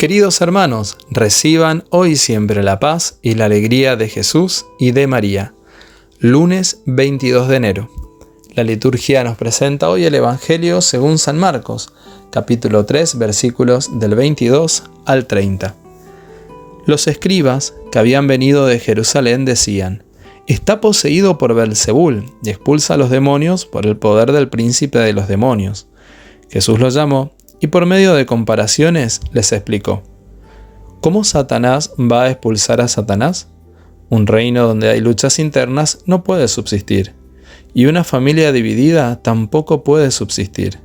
[0.00, 5.52] Queridos hermanos, reciban hoy siempre la paz y la alegría de Jesús y de María.
[6.18, 7.90] Lunes 22 de enero.
[8.54, 11.92] La liturgia nos presenta hoy el Evangelio según San Marcos,
[12.30, 15.74] capítulo 3, versículos del 22 al 30.
[16.86, 20.02] Los escribas que habían venido de Jerusalén decían:
[20.46, 25.12] Está poseído por Belzebul y expulsa a los demonios por el poder del príncipe de
[25.12, 25.88] los demonios.
[26.48, 30.02] Jesús los llamó y por medio de comparaciones les explicó,
[31.02, 33.48] ¿cómo Satanás va a expulsar a Satanás?
[34.08, 37.14] Un reino donde hay luchas internas no puede subsistir,
[37.74, 40.78] y una familia dividida tampoco puede subsistir.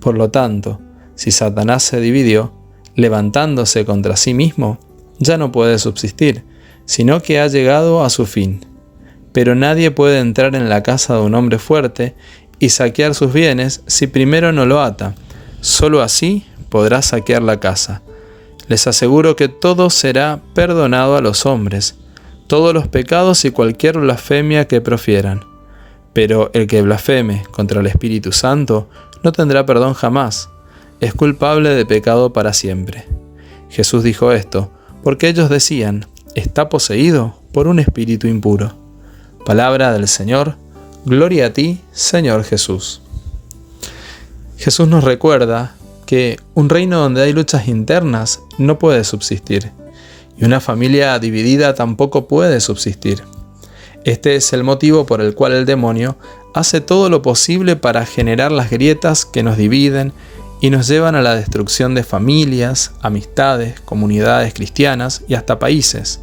[0.00, 0.80] Por lo tanto,
[1.14, 2.52] si Satanás se dividió,
[2.94, 4.78] levantándose contra sí mismo,
[5.18, 6.44] ya no puede subsistir,
[6.86, 8.64] sino que ha llegado a su fin.
[9.32, 12.14] Pero nadie puede entrar en la casa de un hombre fuerte
[12.58, 15.14] y saquear sus bienes si primero no lo ata
[15.66, 18.00] Solo así podrá saquear la casa.
[18.68, 21.96] Les aseguro que todo será perdonado a los hombres,
[22.46, 25.44] todos los pecados y cualquier blasfemia que profieran.
[26.12, 28.88] Pero el que blasfeme contra el Espíritu Santo
[29.24, 30.50] no tendrá perdón jamás,
[31.00, 33.04] es culpable de pecado para siempre.
[33.68, 34.70] Jesús dijo esto
[35.02, 38.72] porque ellos decían, está poseído por un espíritu impuro.
[39.44, 40.54] Palabra del Señor,
[41.04, 43.02] gloria a ti, Señor Jesús.
[44.56, 45.74] Jesús nos recuerda
[46.06, 49.72] que un reino donde hay luchas internas no puede subsistir
[50.38, 53.22] y una familia dividida tampoco puede subsistir.
[54.04, 56.16] Este es el motivo por el cual el demonio
[56.54, 60.12] hace todo lo posible para generar las grietas que nos dividen
[60.60, 66.20] y nos llevan a la destrucción de familias, amistades, comunidades cristianas y hasta países.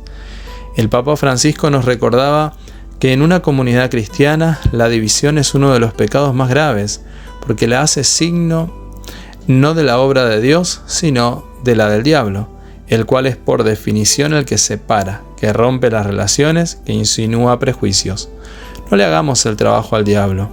[0.76, 2.56] El Papa Francisco nos recordaba
[3.00, 7.02] que en una comunidad cristiana la división es uno de los pecados más graves,
[7.46, 8.72] porque la hace signo
[9.48, 12.48] no de la obra de Dios, sino de la del diablo,
[12.88, 18.30] el cual es por definición el que separa, que rompe las relaciones, que insinúa prejuicios.
[18.90, 20.50] No le hagamos el trabajo al diablo,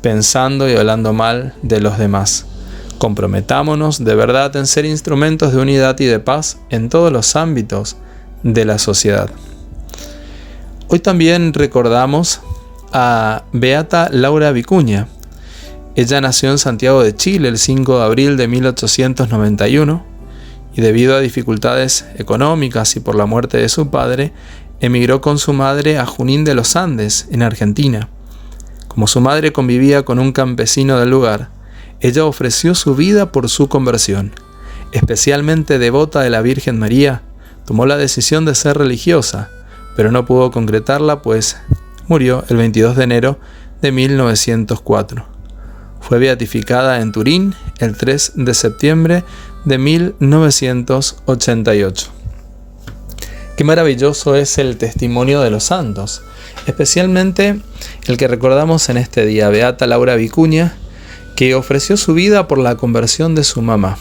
[0.00, 2.46] pensando y hablando mal de los demás.
[2.98, 7.96] Comprometámonos de verdad en ser instrumentos de unidad y de paz en todos los ámbitos
[8.42, 9.28] de la sociedad.
[10.88, 12.40] Hoy también recordamos
[12.92, 15.08] a Beata Laura Vicuña,
[15.96, 20.04] ella nació en Santiago de Chile el 5 de abril de 1891
[20.74, 24.32] y debido a dificultades económicas y por la muerte de su padre,
[24.80, 28.08] emigró con su madre a Junín de los Andes, en Argentina.
[28.88, 31.50] Como su madre convivía con un campesino del lugar,
[32.00, 34.32] ella ofreció su vida por su conversión.
[34.90, 37.22] Especialmente devota de la Virgen María,
[37.66, 39.48] tomó la decisión de ser religiosa,
[39.96, 41.56] pero no pudo concretarla pues
[42.08, 43.38] murió el 22 de enero
[43.80, 45.33] de 1904.
[46.06, 49.24] Fue beatificada en Turín el 3 de septiembre
[49.64, 52.10] de 1988.
[53.56, 56.20] Qué maravilloso es el testimonio de los santos,
[56.66, 57.58] especialmente
[58.06, 60.76] el que recordamos en este día, Beata Laura Vicuña,
[61.36, 63.96] que ofreció su vida por la conversión de su mamá.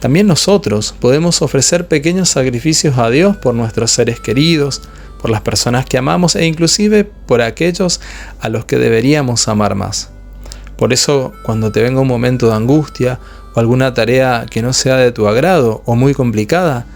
[0.00, 4.80] También nosotros podemos ofrecer pequeños sacrificios a Dios por nuestros seres queridos,
[5.20, 8.00] por las personas que amamos e inclusive por aquellos
[8.40, 10.08] a los que deberíamos amar más.
[10.78, 13.18] Por eso, cuando te venga un momento de angustia
[13.52, 16.86] o alguna tarea que no sea de tu agrado o muy complicada,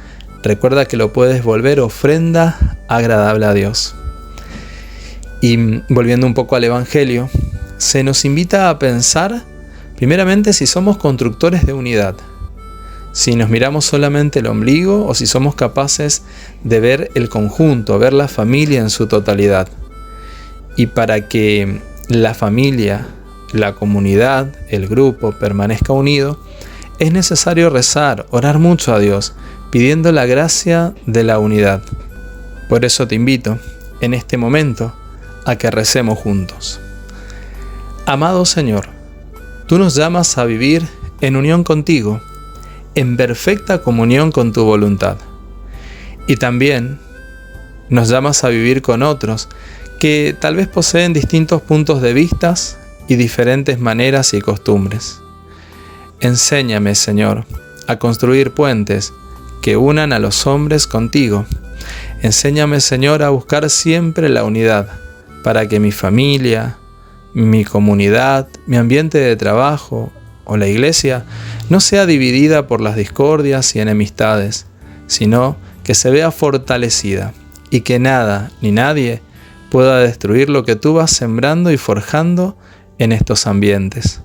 [0.45, 3.97] recuerda que lo puedes volver ofrenda agradable a Dios.
[5.41, 5.57] Y
[5.93, 7.29] volviendo un poco al Evangelio,
[7.77, 9.43] se nos invita a pensar
[9.97, 12.15] primeramente si somos constructores de unidad,
[13.11, 16.23] si nos miramos solamente el ombligo o si somos capaces
[16.63, 19.67] de ver el conjunto, ver la familia en su totalidad.
[20.77, 23.09] Y para que la familia
[23.53, 26.39] la comunidad, el grupo permanezca unido,
[26.99, 29.35] es necesario rezar, orar mucho a Dios,
[29.71, 31.83] pidiendo la gracia de la unidad.
[32.69, 33.59] Por eso te invito,
[34.01, 34.95] en este momento,
[35.45, 36.81] a que recemos juntos.
[38.07, 38.87] Amado Señor,
[39.67, 40.87] tú nos llamas a vivir
[41.21, 42.21] en unión contigo,
[42.95, 45.17] en perfecta comunión con tu voluntad.
[46.27, 46.99] Y también
[47.89, 49.49] nos llamas a vivir con otros
[49.99, 52.79] que tal vez poseen distintos puntos de vistas
[53.13, 55.21] y diferentes maneras y costumbres.
[56.21, 57.45] Enséñame, Señor,
[57.87, 59.13] a construir puentes
[59.61, 61.45] que unan a los hombres contigo.
[62.23, 64.89] Enséñame, Señor, a buscar siempre la unidad,
[65.45, 66.79] para que mi familia,
[67.35, 70.11] mi comunidad, mi ambiente de trabajo
[70.45, 71.27] o la iglesia
[71.69, 74.65] no sea dividida por las discordias y enemistades,
[75.07, 77.35] sino que se vea fortalecida
[77.69, 79.21] y que nada ni nadie
[79.71, 82.57] pueda destruir lo que tú vas sembrando y forjando
[83.03, 84.21] en estos ambientes.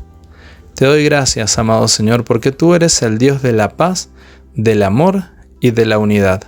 [0.75, 4.09] Te doy gracias, amado Señor, porque tú eres el Dios de la paz,
[4.53, 5.23] del amor
[5.59, 6.43] y de la unidad.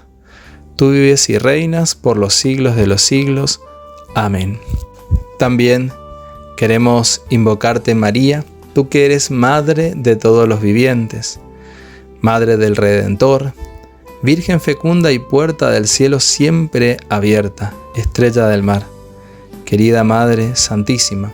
[0.75, 3.61] Tú vives y reinas por los siglos de los siglos.
[4.13, 4.59] Amén.
[5.39, 5.91] También
[6.55, 11.39] queremos invocarte María, tú que eres Madre de todos los vivientes,
[12.21, 13.53] Madre del Redentor,
[14.21, 18.85] Virgen fecunda y puerta del cielo siempre abierta, estrella del mar.
[19.63, 21.31] Querida Madre Santísima,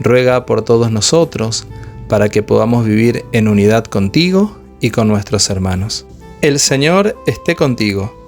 [0.00, 1.66] ruega por todos nosotros
[2.08, 6.06] para que podamos vivir en unidad contigo y con nuestros hermanos.
[6.40, 8.24] El Señor esté contigo,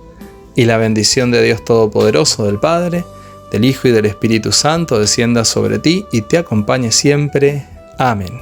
[0.56, 3.04] y la bendición de Dios Todopoderoso, del Padre,
[3.52, 7.66] del Hijo y del Espíritu Santo descienda sobre ti y te acompañe siempre.
[7.98, 8.40] Amén.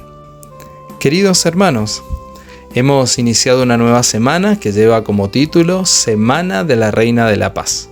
[0.99, 2.01] Queridos hermanos,
[2.73, 7.53] hemos iniciado una nueva semana que lleva como título Semana de la Reina de la
[7.53, 7.89] Paz.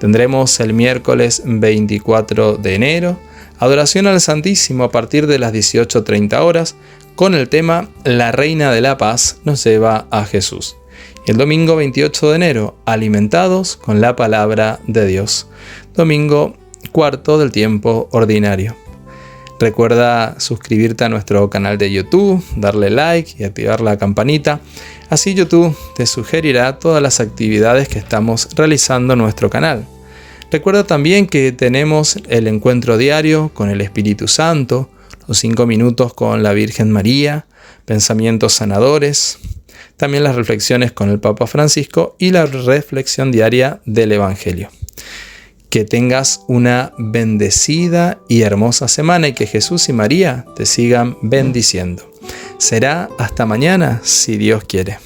[0.00, 3.18] Tendremos el miércoles 24 de enero
[3.58, 6.76] adoración al Santísimo a partir de las 18.30 horas
[7.14, 10.76] con el tema La Reina de la Paz nos lleva a Jesús.
[11.26, 15.48] El domingo 28 de enero, alimentados con la palabra de Dios.
[15.94, 16.54] Domingo
[16.92, 18.76] cuarto del tiempo ordinario.
[19.58, 24.60] Recuerda suscribirte a nuestro canal de YouTube, darle like y activar la campanita.
[25.08, 29.86] Así YouTube te sugerirá todas las actividades que estamos realizando en nuestro canal.
[30.56, 34.88] Recuerda también que tenemos el encuentro diario con el Espíritu Santo,
[35.28, 37.44] los cinco minutos con la Virgen María,
[37.84, 39.36] pensamientos sanadores,
[39.98, 44.70] también las reflexiones con el Papa Francisco y la reflexión diaria del Evangelio.
[45.68, 52.10] Que tengas una bendecida y hermosa semana y que Jesús y María te sigan bendiciendo.
[52.56, 54.96] Será hasta mañana si Dios quiere.